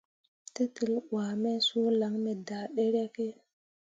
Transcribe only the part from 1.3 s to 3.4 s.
me suu lan me daa ɗeryakke.